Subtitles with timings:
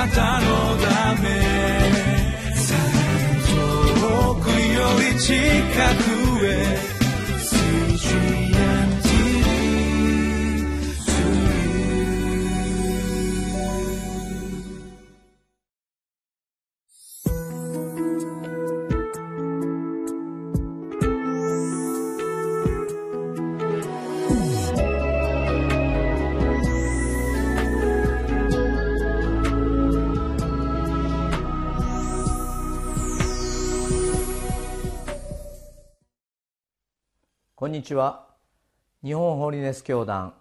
[0.00, 0.46] なたの
[0.78, 1.28] ため。
[4.00, 5.34] 遠くより近
[6.04, 6.09] く。
[37.60, 38.24] こんにちは。
[39.04, 40.32] 日本ホリネス教団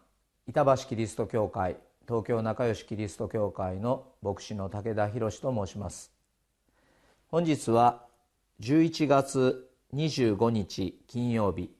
[0.47, 1.75] 板橋キリスト教会
[2.07, 6.13] 東京仲良しキリスト教会の牧師の武田博と申します。
[7.27, 8.05] 本日は
[8.61, 11.75] 11月25日金曜日。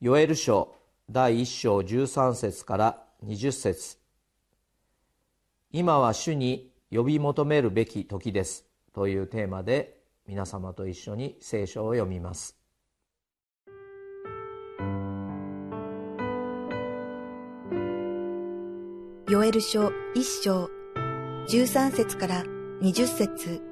[0.00, 0.74] ヨエル書
[1.08, 3.98] 第1章13節から20節。
[5.70, 8.64] 今は主に呼び求めるべき時です。
[8.92, 12.63] というテーマで皆様と一緒に聖書を読みます。
[19.34, 20.70] ヨエル書一章、
[21.48, 22.44] 十三節から
[22.80, 23.62] 二十節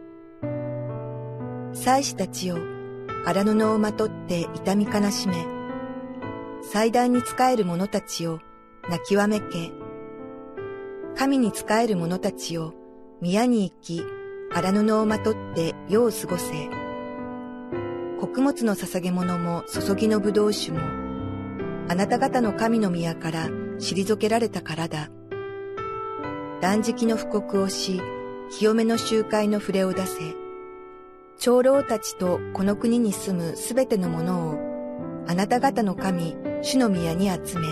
[1.73, 2.57] 祭司たちよ、
[3.25, 5.47] 荒布をまとって痛み悲しめ、
[6.65, 8.41] 祭壇に仕える者たちを
[8.91, 9.71] 泣きわめけ、
[11.15, 12.75] 神に仕える者たちを
[13.21, 14.03] 宮に行き、
[14.53, 16.69] 荒布をまとって世を過ごせ。
[18.19, 20.81] 穀物の捧げ物も注ぎの葡萄酒も、
[21.89, 23.47] あなた方の神の宮から
[23.79, 25.09] 退けられたからだ。
[26.63, 28.01] 断食の布告をし、
[28.57, 30.37] 清めの集会の触れを出せ。
[31.37, 34.59] 長老たちとこの国に住むすべてのものを、
[35.27, 37.67] あなた方の神、主の宮に集め、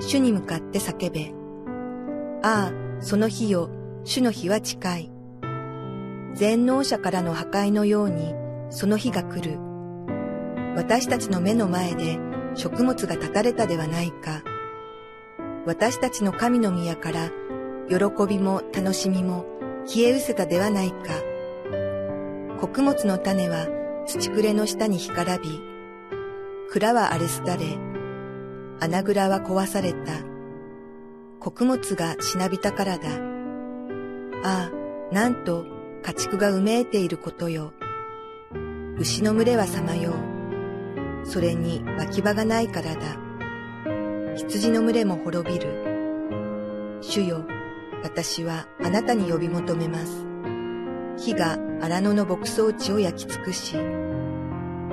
[0.00, 1.32] 主に向かって叫べ。
[2.42, 3.70] ああ、その日よ、
[4.04, 5.10] 主の日は近い。
[6.34, 8.34] 全能者からの破壊のように、
[8.68, 9.58] その日が来る。
[10.76, 12.18] 私たちの目の前で
[12.54, 14.42] 食物が断たれたではないか。
[15.64, 17.30] 私たちの神の宮から
[17.90, 17.96] 喜
[18.28, 19.44] びも楽しみも
[19.84, 20.96] 消え失せたではないか。
[22.60, 23.66] 穀物の種は
[24.06, 25.60] 土くれの下に干からび、
[26.70, 27.64] 蔵は荒れすだれ、
[28.78, 30.12] 穴蔵は壊された。
[31.40, 33.08] 穀物がしなびたからだ。
[34.44, 35.66] ああ、なんと
[36.04, 37.72] 家畜がうめいていることよ。
[38.98, 41.26] 牛の群れはさまよう。
[41.26, 43.00] それに脇場がないからだ。
[44.36, 47.00] 羊の群れも滅びる。
[47.00, 47.44] 主よ、
[48.02, 50.26] 私はあなたに呼び求めます。
[51.16, 53.76] 火が荒野の牧草地を焼き尽くし、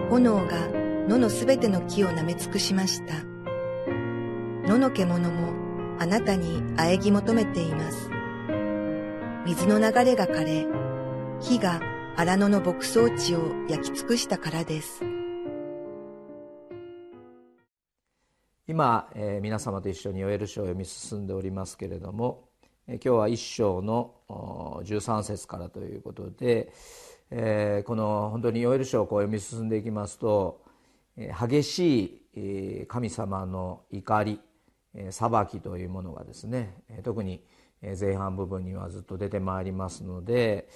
[0.09, 0.67] 炎が
[1.07, 3.13] 野のすべての木を舐め尽くしました。
[4.67, 5.53] 野の獣も
[5.99, 8.09] あなたに喘ぎ求めています。
[9.45, 10.67] 水の流れが枯れ、
[11.39, 11.79] 火が
[12.17, 15.01] 荒野の牧草地を焼き尽くしたからです。
[18.67, 22.46] 今、えー、皆様と一緒にヨエル書を読み進んでおりますけれども
[22.89, 26.71] 今日は一章の13節からということで、
[27.85, 30.61] この本当にヨエル書をこう読み進んでいきますと
[31.17, 34.39] 激しい神様の怒り
[35.09, 37.43] 裁きというものがですね特に
[37.99, 40.69] 前半部分にはずっと出てまいりますので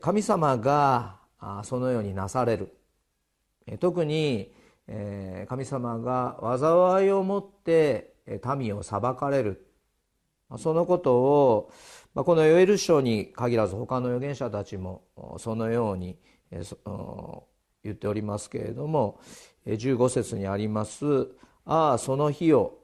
[0.00, 1.16] 神様が
[1.62, 2.74] そのようになされる。
[3.80, 4.50] 特に
[5.46, 8.14] 神様が災いをもって
[8.56, 9.66] 民を裁かれる。
[10.58, 11.70] そのことを
[12.14, 15.02] このヨエル書に限らず他の預言者たちも
[15.38, 16.16] そのように
[17.82, 19.20] 言っておりますけれども
[19.66, 21.04] 15節にあります
[21.66, 22.74] 「ああその日よ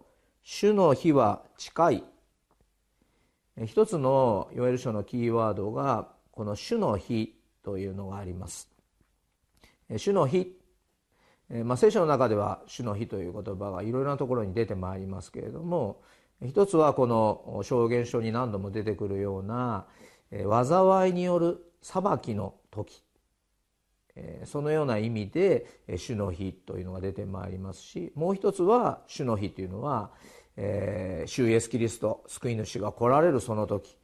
[0.42, 2.04] 主の日は近い」
[3.66, 8.70] 一つのヨエル書のキーワードがこの「主の日」というのがあります。
[9.96, 10.56] 主の日。
[11.64, 16.00] まあ、聖書の中では「主の日」という言葉がいろいろなところに出てまいりますけれども
[16.42, 19.86] 一つはこの証言書に何度も出てくるような
[20.30, 23.02] 災いによる裁きの時
[24.44, 25.66] そのような意味で
[25.96, 30.10] 主の日というのが出てまいりますしもう一つは主の日というのは
[31.26, 33.96] 主イエスキリスト救い主が来られるその時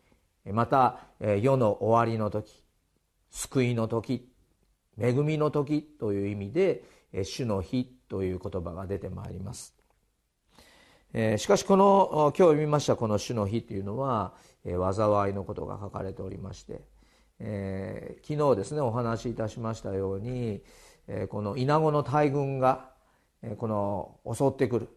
[0.52, 1.00] また
[1.40, 2.62] 世の終わりの時
[3.30, 4.28] 救いの時
[4.98, 6.84] 恵みの時という意味で
[7.24, 9.74] 主の日という言葉が出てまいります。
[11.18, 14.34] えしかしこの今日読みましたこの「主の日」というのは、
[14.66, 16.82] え災いのことが書かれておりまして、
[17.38, 20.60] えー、昨日ですねお話しいたしましたように、
[21.08, 22.90] えこのイナゴの大群が、
[23.40, 24.88] えこの襲ってくる。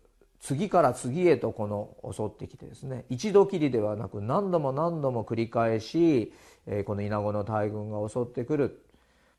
[0.41, 6.33] 次から次へとこの襲ってきてですね一度きりではなく何度も何度も繰り返し
[6.85, 8.85] この稲子の大群が襲ってくる、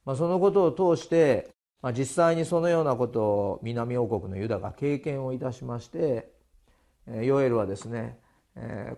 [0.04, 1.48] まあ、そのことを通して、
[1.80, 6.38] まあ、実際にそのようなことを南王国のユダが経験をいたしまして
[7.22, 8.18] ヨエルはですね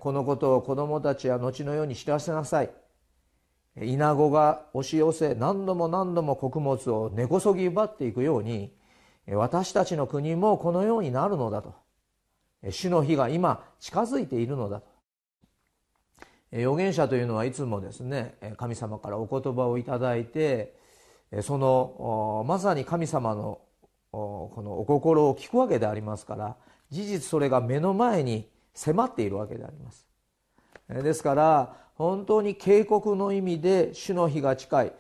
[0.00, 2.70] このことを子供たちは後のように知らせなさい。
[3.80, 8.70] 稲子が押し寄せ何度も何度も穀物を根こそぎ奪っていくように
[9.28, 11.74] 私たちの国もこのようになるのだと。
[12.70, 14.86] 主の日が今近づいているのだと。
[16.52, 20.76] 預言者というのはいつもですね神様からお言葉をいただいて
[21.40, 23.58] そのまさに神様の
[24.12, 26.56] このお心を聞くわけでありますから
[26.90, 30.06] 事実それが目の前に迫っているわけであります。
[30.88, 34.92] ですから本当に警告の意味で主の日が近い。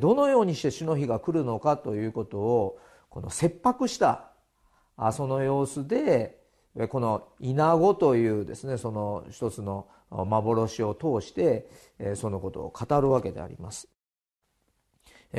[0.00, 2.78] どのようにして主の日が来るのかということを
[3.10, 4.30] この切迫した
[5.12, 6.40] その様子で
[6.88, 11.68] この稲子というですねその一つの幻を通して
[12.14, 13.88] そのことを語るわけであります。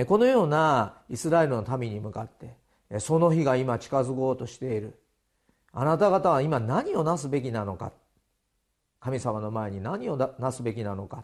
[0.05, 2.55] このようなイスラエルの民に向かって
[2.99, 4.99] その日が今近づこうとしている。
[5.73, 7.91] あなた方は今何をなすべきなのか。
[8.99, 11.23] 神様の前に何をなすべきなのか。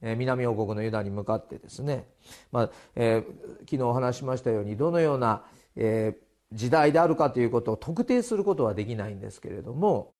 [0.00, 2.06] 南王国のユダに向かってですね、
[2.52, 5.42] まあえー、昨日お話しましたようにどのような、
[5.74, 10.14] えー、時代であるかということを特定することはできないんですけれども。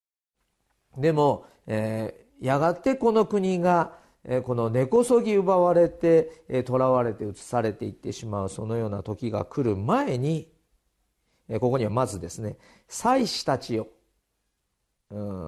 [0.97, 3.93] でも、えー、やがてこの国が
[4.43, 10.47] この根こそぎ奪われて囚われて移されていってしまうそのような時が来る前に
[11.59, 12.57] ここにはまずですね
[12.87, 13.87] 祭司たちよ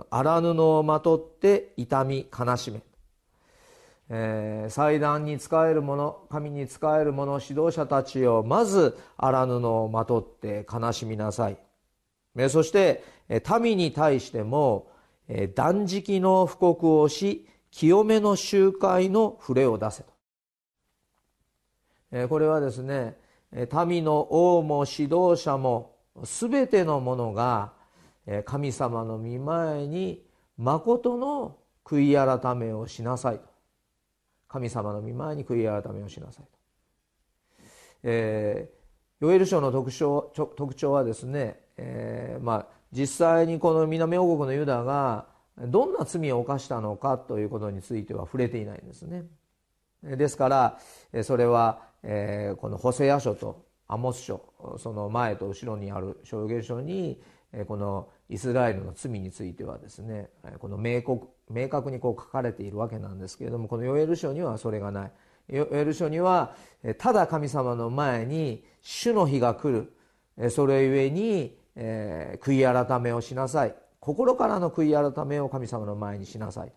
[0.10, 2.82] 荒布をまとって痛み悲しめ
[4.14, 11.58] えー、祭壇に仕える者神に仕える者指導者たちをまず荒布をまとって悲しみなさい、
[12.50, 13.06] そして
[13.62, 14.92] 民に対しても、
[15.56, 20.04] 断食の布告をし清めの集会の触れを出せ
[22.12, 23.18] と、これはですね
[23.88, 27.74] 民の王も指導者も全てのものが
[28.46, 30.24] 神様の御前に
[30.58, 33.46] 誠の悔い改めをしなさいと
[34.48, 36.52] 神様の御前に悔い改めをしなさいと。
[38.04, 45.28] えー、ヨエル書の特徴特徴はですね、えー、まあ、実際にこの南王国のユダが
[45.58, 49.26] どんな罪を犯したのかということについては触れていないんですね。
[50.04, 50.80] ですから
[51.24, 54.42] それは、このホセア書とアモス書
[54.78, 57.22] その前と後ろにある証言書に
[57.68, 65.12] このイスラエルの罪についてはですねこの明確明確にこう書かれているわけなんですけれどもこのヨエル書にはそれがない。
[65.50, 66.56] ヨエル書には
[66.98, 69.94] ただ神様の前に主の日が来る。
[70.50, 73.76] それゆえに、悔い改めをしなさい。
[74.02, 76.74] 心からの悔い改めを神様の前にしなさい。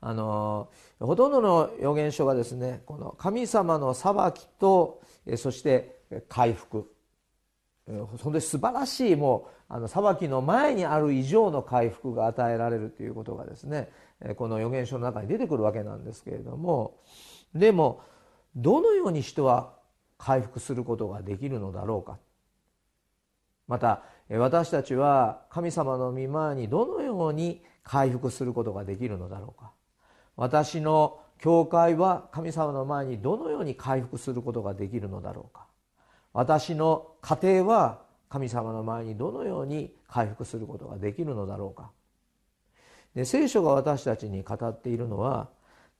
[0.00, 0.68] あの
[0.98, 5.00] ほとんどの預言書がですねこの神様の裁きと
[5.36, 6.92] そして回復。
[7.86, 13.90] 本当に素晴らしいもうあの裁きの前にある以上の回復が与えられるということがですね
[14.36, 16.96] この預言書の中に出てくるわけなんですけれども
[17.54, 18.00] でも
[18.54, 19.74] どのように人は
[20.16, 22.18] 回復することができるのだろうか。
[23.66, 24.02] また
[24.38, 29.72] 私たちは神様の御前にどのように回復することができるのだろうか。
[30.36, 35.66] 私の教会は神様の前にどのように回復することができるのだろうか。
[36.32, 41.90] 私の家庭は神様の前にどのように回復することができるのだろうか。
[43.14, 45.50] で聖書が私たちに語っているのは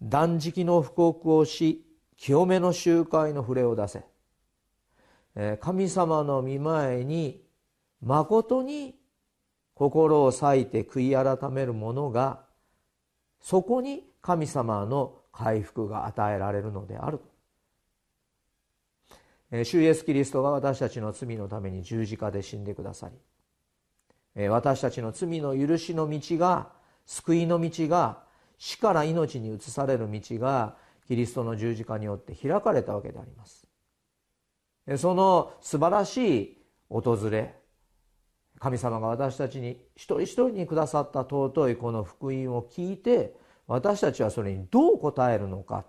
[0.01, 1.85] 断食の布告をし
[2.17, 4.05] 清めの集会の触れを出せ。
[5.61, 7.43] 神様の御前に
[8.03, 8.95] まことに
[9.75, 12.41] 心を割いて悔い改める者が
[13.41, 17.21] そこに神様の回復が与えられるのである
[19.65, 23.11] 主イエス・キリストが私たちの罪のために十字架で死んでくださ
[24.37, 26.71] り私たちの罪の許しの道が
[27.07, 28.23] 救いの道が
[28.59, 33.67] 死から命に移される道がキリストの十字架によって開かれたわけであります。
[34.97, 37.55] その素晴らしい訪れ
[38.63, 43.35] 神様が私たちに一人一人にくださった尊いこの福音を聞いて
[43.67, 45.85] 私たちはそれにどう答えるのか。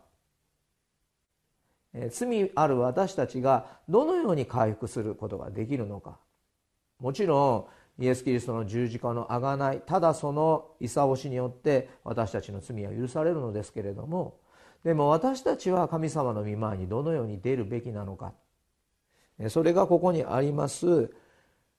[2.10, 6.18] 罪ある私たちがどのように回復することができるのか。
[7.00, 14.40] もちろんイエス・キリストの十字架のあがないただその勲しによって私たちの罪は許されるのですけれども
[14.84, 18.34] でも私たちは神様の御前にどのように出るべきなのか。
[19.50, 21.12] それがここにあります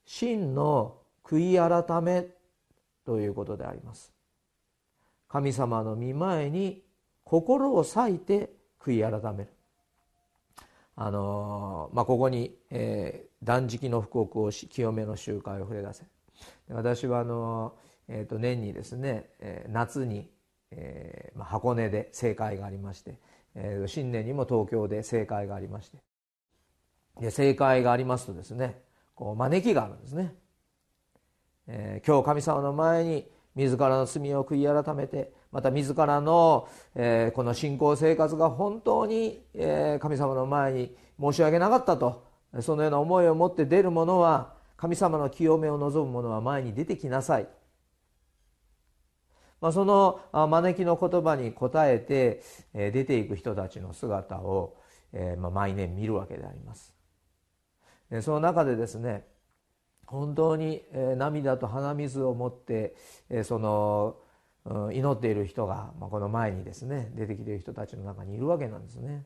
[0.05, 2.27] 真の悔い改め
[3.05, 4.13] ということであります。
[5.29, 6.83] 神様の御前に
[7.25, 9.51] 心を割いて悔い改める。
[10.97, 16.05] あのまあ、ここに、えー、断食の布告をし清めの集会を触れ出せ。
[16.69, 17.75] 私はあの、
[18.07, 20.31] えー、と年にですね、えー、夏に、
[20.71, 23.19] えーまあ、箱根で正会がありまして、
[23.57, 25.99] えー、新年にも東京で正会がありまして。
[27.21, 28.81] で正会がありますとですね
[29.15, 30.35] こう招きがあるんですね、
[31.67, 42.27] えー、今日神様の前に自らの罪を悔い改めてまた自らの、えー、この信仰生活が本当に、えー、神様の前に申し訳なかったと
[42.61, 47.49] そのような思いを持って出る者は神様の清めを望む者は前に出てきなさい、
[49.61, 52.43] まあ、その招きの言葉に応えて、
[52.75, 54.77] えー、出ていく人たちの姿を、
[55.13, 56.93] えーまあ、毎年見るわけであります。
[58.23, 59.25] その中でですね
[60.07, 60.83] 本当に
[61.17, 62.95] 涙と鼻水を持って
[63.45, 64.17] その
[64.93, 69.25] 祈っている人がこの前にですね出てきている人たちの中にいるわけなんですね。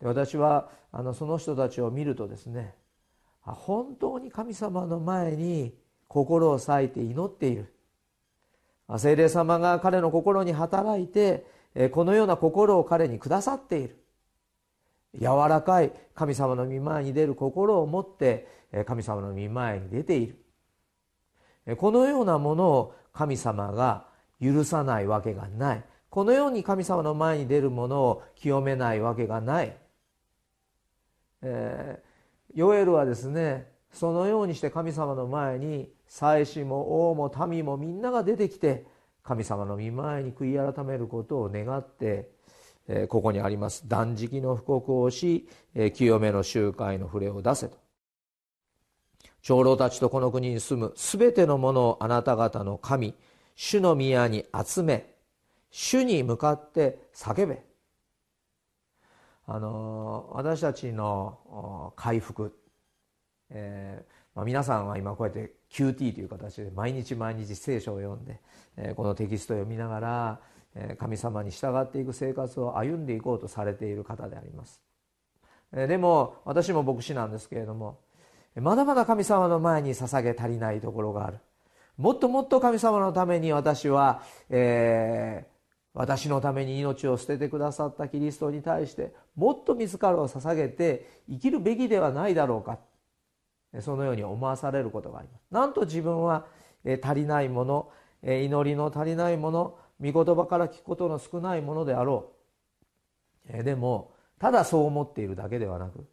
[0.00, 2.74] で私はあのその人たちを見るとですね
[3.40, 5.74] 本当に神様の前に
[6.08, 7.72] 心を割いて祈っている
[8.98, 11.46] 精霊様が彼の心に働いて
[11.92, 14.01] このような心を彼にくださっている
[15.18, 18.46] 柔らかい神様の御前に出る心を持って
[18.86, 21.76] 神様の御前に出ている。
[21.76, 24.06] このようなものを神様が
[24.40, 25.84] 許さないわけがない。
[26.12, 29.74] このように神様の前に出るものを清めないわけがない、
[31.40, 38.84] えー、ヨエルはですねそのようにして神様の前に祭司も王も民もみんなが出てきて
[39.22, 42.28] 神様の御前に悔い改めることを願って
[43.08, 43.88] ここにあります。
[43.88, 45.48] 断食の布告をし
[45.94, 47.78] 清めの集会の触れを出せと。
[49.42, 53.14] 長老たちとこの国に住むすべてのものをあなた方の神
[53.56, 55.14] 主の宮に集め
[55.70, 57.62] 主に向かって叫べ。
[59.46, 62.56] あの私たちの回復、
[63.50, 68.40] えーまあ、皆さんは今こうやって QT という形で毎日毎日聖書を読んで、
[68.76, 70.40] えー、このテキストを読みながら
[70.98, 74.80] 神様に従っていく生活を歩んでいこうとされている方であります。
[75.72, 77.98] でも私も牧師なんですけれども
[78.56, 81.38] まだまだ神様の前に捧げ足りないところがある。
[81.96, 85.50] もっともっと神様のために私は、えー、
[85.94, 92.78] 私のために命を捨ててくださったキリストに対してもっと自らを捧げて生きるべきではないだろうか。
[93.80, 95.42] そのように思わされることがあります。
[95.50, 96.46] なんと自分は
[97.02, 97.90] 足りないもの
[98.22, 102.32] 祈りの足りないもの御言葉から聞くことの少ないものであろ
[103.46, 103.56] う。
[103.58, 106.04] えでもただそう思っているだけではなく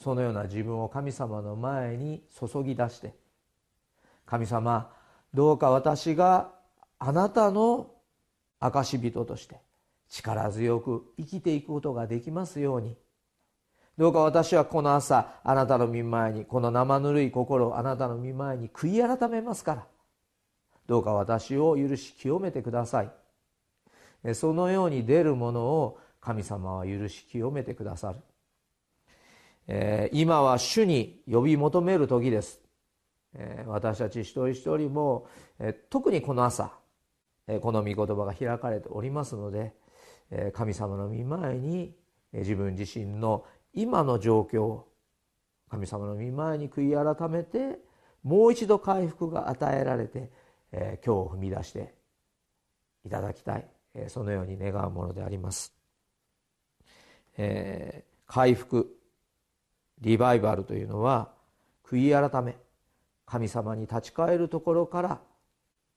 [0.00, 3.14] そのような自分を神様の前に注ぎ出して
[4.26, 4.90] 神様
[5.34, 6.52] どうか私が
[6.98, 7.90] あなたの
[8.60, 9.60] 証人として
[10.08, 12.96] 力強く生きていくことができますように。
[13.98, 19.86] どうか私はこの朝あなたの御前にこの生ぬるい心をあなたの御前に悔い改めますから。
[20.86, 23.10] どうか私を許し清めてください。
[24.34, 28.20] そのように出るものを神様は許し清めてくださる、
[29.66, 32.60] えー、今は主に呼び求める時です、
[33.34, 35.26] えー、私たち一人一人も、
[35.58, 36.72] えー、特にこの朝、
[37.48, 39.74] えこの御言葉が開かれておりますので、
[40.30, 41.92] え神様の御前に
[42.32, 44.88] え自分自身の今の状況を
[45.70, 47.78] 神様の御前に悔い改めて
[48.22, 50.30] もう一度回復が与えられて
[50.72, 51.94] えー、今日踏み出して
[53.04, 55.72] いただきたい、え、そのように願うものであります、
[57.36, 58.96] え、回復
[60.00, 61.32] リバイバルというのは
[61.84, 62.56] 悔い改め
[63.26, 65.20] 神様に立ち返るところから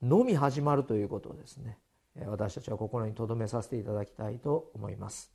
[0.01, 1.79] のみ始まるということをですね。
[2.27, 5.34] 私たちは心に留めさせていただきたいと思います。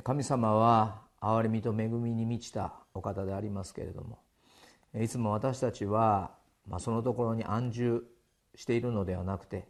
[0.00, 4.18] 神様は憐れみと恵みに満ちたお方でありますけれども
[4.98, 6.32] いつも私たちは、
[6.66, 8.02] まあ、そのところに安住
[8.54, 9.68] しているのではなくて、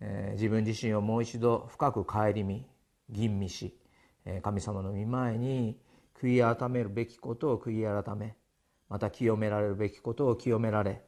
[0.00, 2.66] えー、自分自身をもう一度深く顧み
[3.10, 3.76] 吟味し
[4.42, 5.78] 神様の御前に
[6.20, 8.36] 悔い改めるべきことを悔い改め
[8.88, 11.02] また清められるべきことを清められ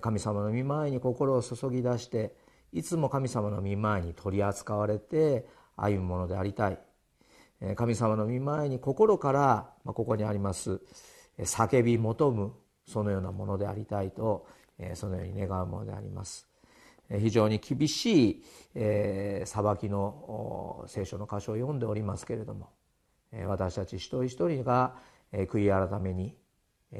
[0.00, 2.34] 神様の御前に心を注ぎ出して
[2.72, 6.85] いつも神様の御前に取り扱われて歩むものでありたい。
[7.74, 10.80] 神様の御前に心からここにあります
[11.38, 12.52] 叫び求む
[12.86, 14.46] そのようなものでありたいと
[14.94, 16.48] そのように願うものであります。
[17.08, 18.42] 非常に厳しい
[18.74, 19.46] 裁
[19.78, 22.68] きの聖書の箇所を読んでおりますけれども
[23.46, 24.96] 私たち一人一人が
[25.32, 26.36] 悔い改めに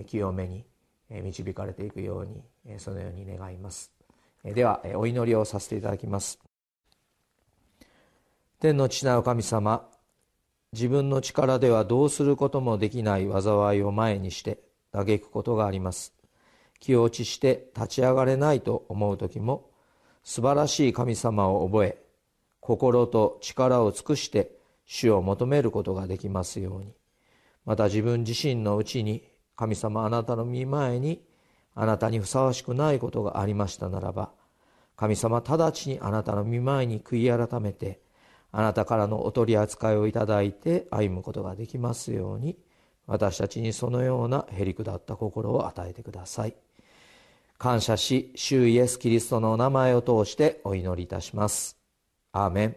[0.07, 0.65] 清めに
[1.11, 3.93] 導かれていくようにそのように願います。
[4.45, 6.39] ではお祈りをさせていただきます。
[8.61, 9.89] 天の父なる神様
[10.77, 14.59] 自分の力ではどうすることもできない災いを前にして
[14.93, 16.13] 嘆くことがあります。
[16.81, 19.71] 気落ちして立ち上がれないと思う時も
[20.23, 21.99] 素晴らしい神様を覚え
[22.61, 24.51] 心と力を尽くして
[24.85, 26.93] 主を求めることができますように。
[27.65, 31.23] また自分自身のうちに神様あなたの見前に
[31.75, 34.31] あなたにふさわしくないことがありましたならば
[34.95, 38.01] 神様直ちにあなたの見前に悔い改めて
[38.59, 42.57] あなたからのお取り扱いをいただいて歩むことができますように
[43.07, 46.55] 私たちにそのようなへりくだった心を与えてください。
[47.59, 51.77] 感謝し主イエス・キリストのお名前を通してお祈りいたします。
[52.33, 52.77] アーメン。